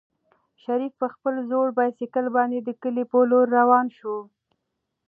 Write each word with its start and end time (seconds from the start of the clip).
شریف 0.63 0.93
په 1.01 1.07
خپل 1.13 1.33
زوړ 1.49 1.67
بایسکل 1.77 2.25
باندې 2.35 2.59
د 2.61 2.69
کلي 2.81 3.03
په 3.11 3.17
لور 3.31 3.45
روان 3.59 3.85
شو. 3.97 4.15